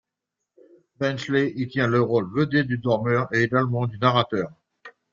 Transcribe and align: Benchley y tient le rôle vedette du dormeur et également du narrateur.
Benchley 0.99 1.53
y 1.57 1.67
tient 1.67 1.85
le 1.85 2.01
rôle 2.01 2.33
vedette 2.33 2.65
du 2.65 2.79
dormeur 2.79 3.27
et 3.31 3.43
également 3.43 3.85
du 3.85 3.99
narrateur. 3.99 4.49